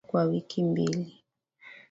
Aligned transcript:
Tunakaa 0.03 0.09
kwa 0.11 0.23
wiki 0.23 0.63
mbili. 0.63 1.19